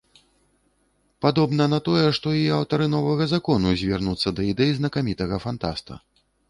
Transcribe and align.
Падобна 1.25 1.67
на 1.75 1.79
тое, 1.89 2.07
што 2.19 2.33
і 2.39 2.41
аўтары 2.57 2.89
новага 2.97 3.31
закону 3.37 3.75
звернуцца 3.83 4.29
да 4.41 4.51
ідэй 4.53 4.71
знакамітага 4.81 5.35
фантаста. 5.47 5.93